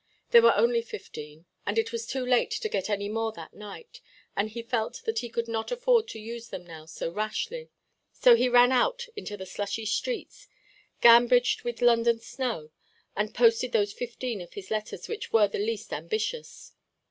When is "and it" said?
1.63-1.91